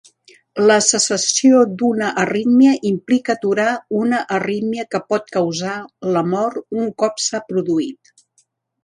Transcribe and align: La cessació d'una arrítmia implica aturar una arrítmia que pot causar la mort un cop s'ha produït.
La 0.69 0.75
cessació 0.83 1.57
d'una 1.81 2.07
arrítmia 2.21 2.71
implica 2.91 3.35
aturar 3.35 3.67
una 3.99 4.23
arrítmia 4.39 4.87
que 4.97 5.03
pot 5.13 5.29
causar 5.37 5.75
la 6.17 6.25
mort 6.31 6.79
un 6.81 6.91
cop 7.05 7.23
s'ha 7.27 7.43
produït. 7.53 8.15